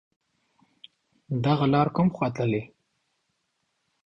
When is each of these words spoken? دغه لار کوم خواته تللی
دغه 1.45 1.65
لار 1.73 1.87
کوم 1.95 2.07
خواته 2.15 2.31
تللی 2.37 2.63